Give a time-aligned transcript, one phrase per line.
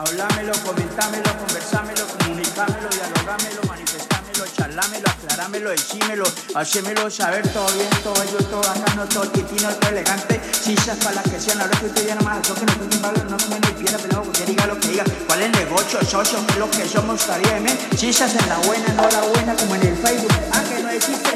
[0.00, 6.24] Hablámelo, comentámelo, conversámelo, comunicámelo, dialogámelo, manifestámelo, charlámelo, aclarámelo, decímelo,
[6.54, 11.24] hacémelo saber todo bien, todo bello, todo bacano, todo titino, todo elegante, sisas para las
[11.24, 13.72] que sean, ahora que usted ya nomás al toque, no toquen valor, no comen ni
[13.72, 16.70] piedra, pelado, que diga lo que diga, cuál es el negocio, socio, qué es lo
[16.70, 20.32] que somos, estaría bien, sisas en la buena, no la buena, como en el Facebook,
[20.50, 21.29] ah, que no existe,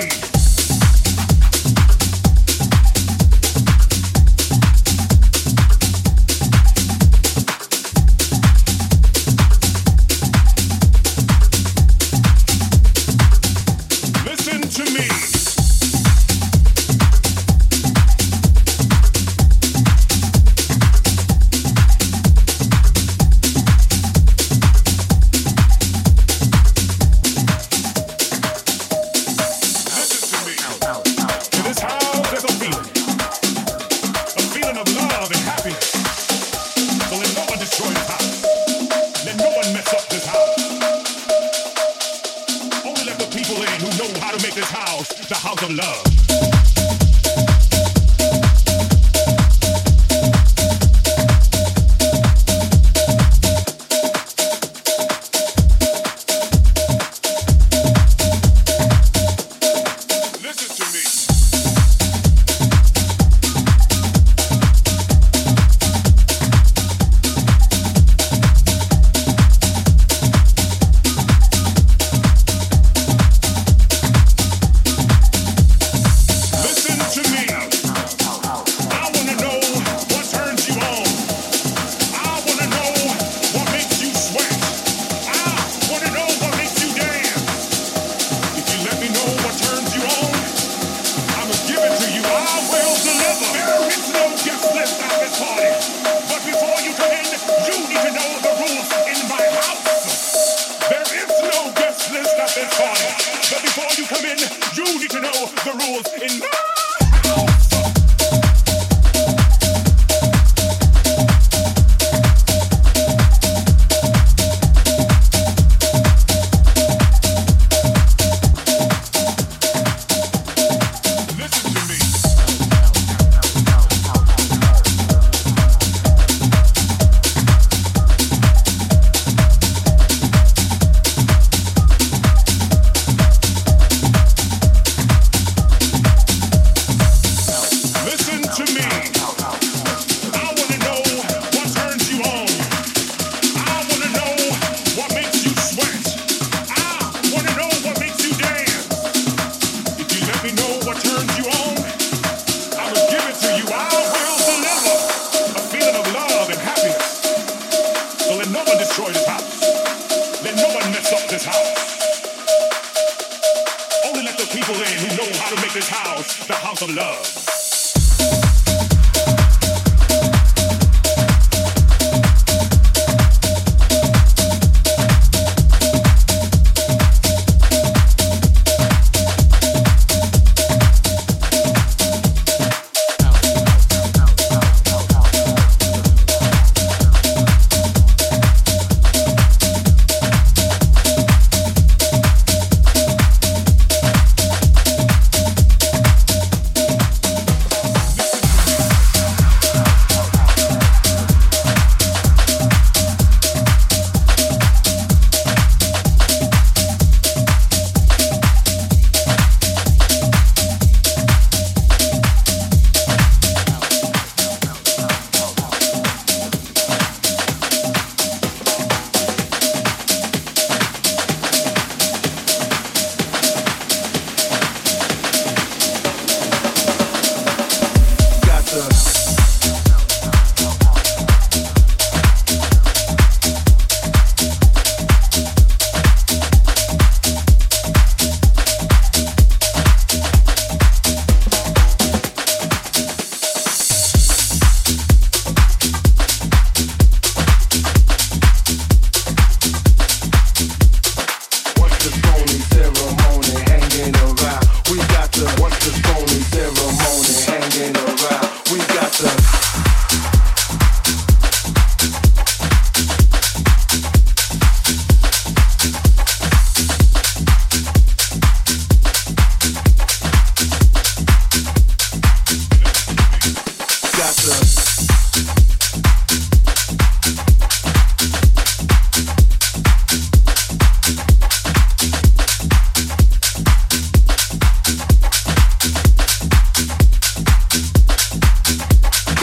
[0.00, 0.29] Hey.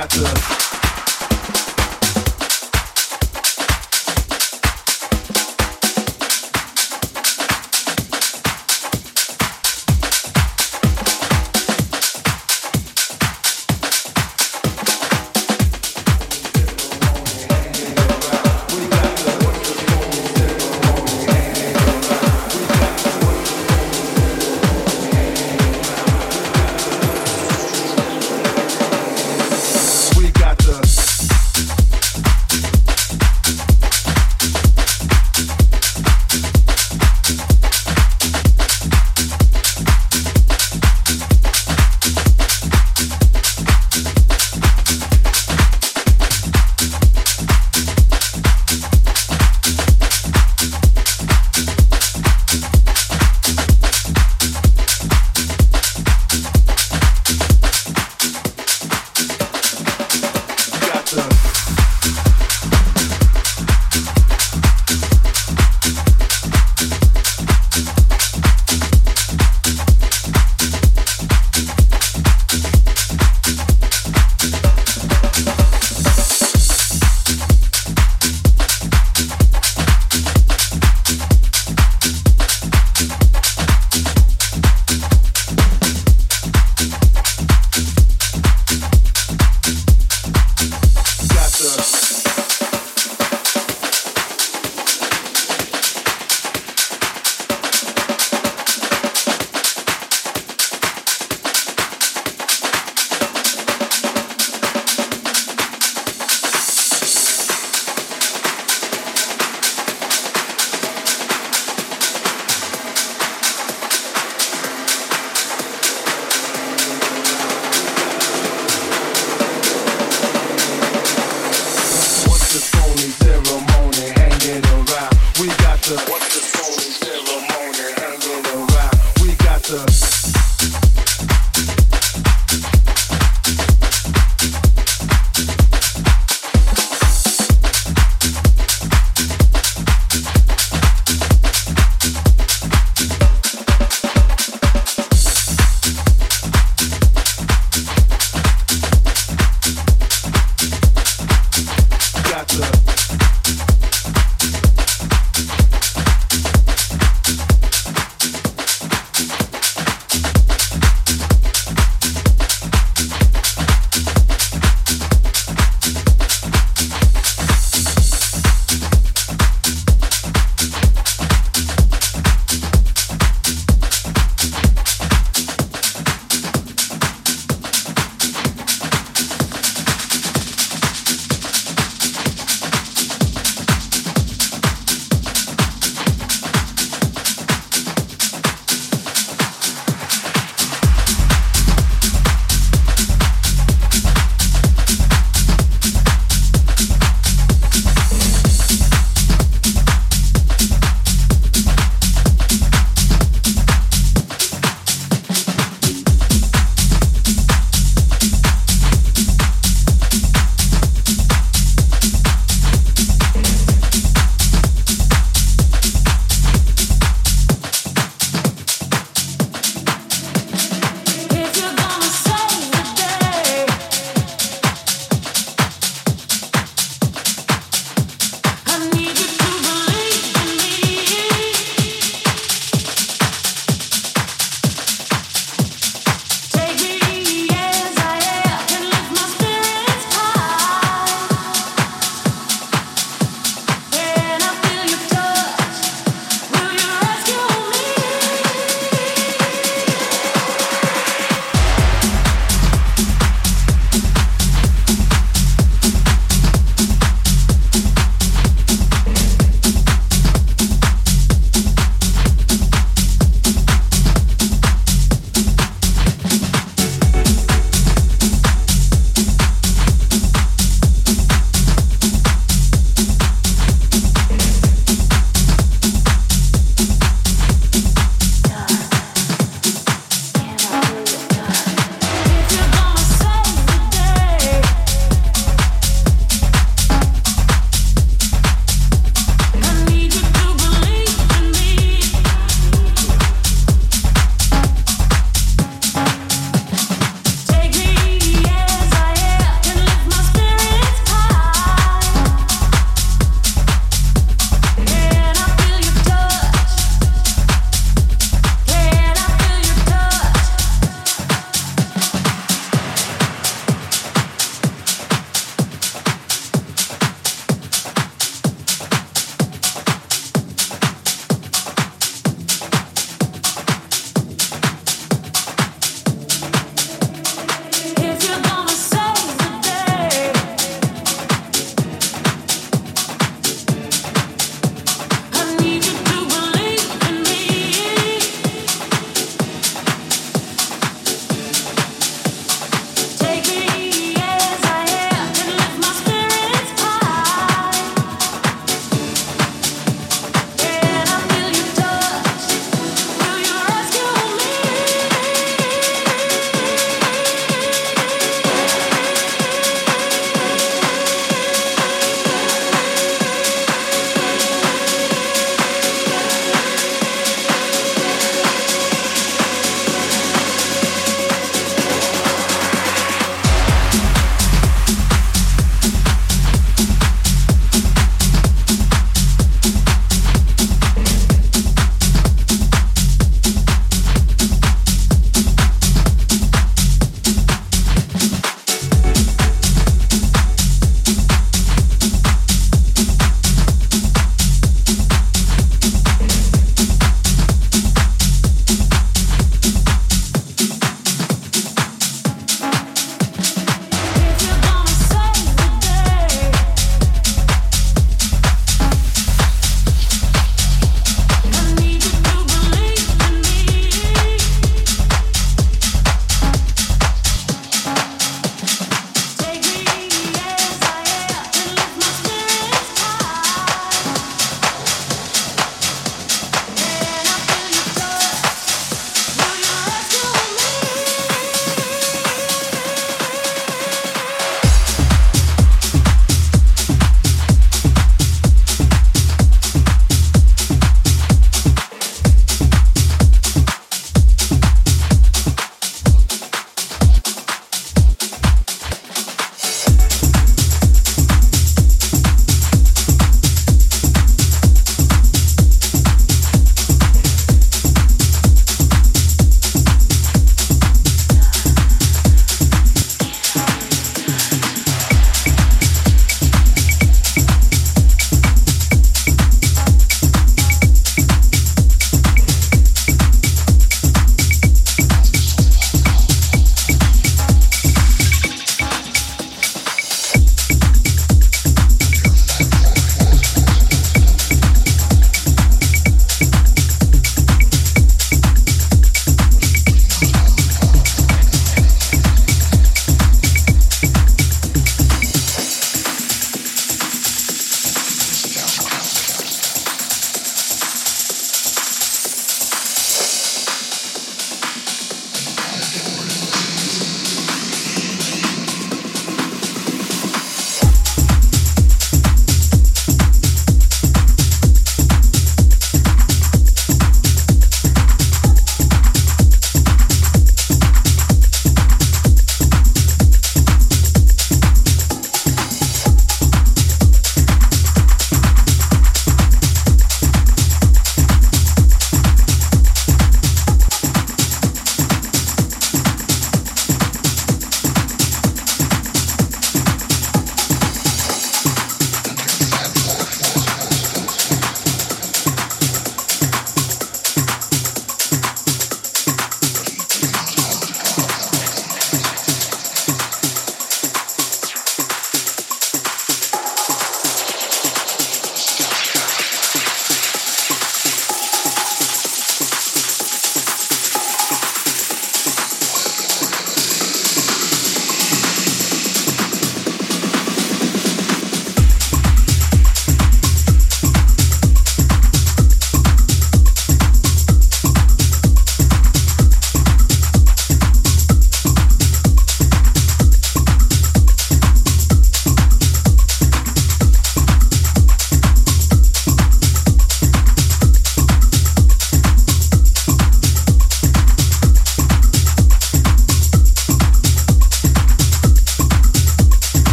[0.00, 0.69] got the